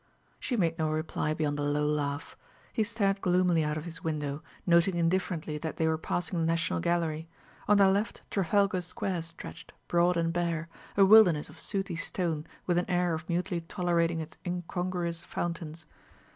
[0.39, 2.35] She made no reply beyond a low laugh.
[2.73, 6.79] He stared gloomily out of his window, noting indifferently that they were passing the National
[6.79, 7.27] Gallery.
[7.67, 12.79] On their left Trafalgar Square stretched, broad and bare, a wilderness of sooty stone with
[12.79, 15.85] an air of mutely tolerating its incongruous fountains.